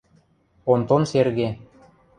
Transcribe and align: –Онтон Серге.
–Онтон 0.71 1.03
Серге. 1.11 1.49